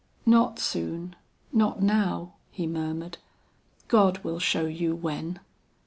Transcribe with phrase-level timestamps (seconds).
[0.25, 1.15] "Not soon,
[1.53, 3.19] not now," he murmured,
[3.87, 5.39] "God will show you when."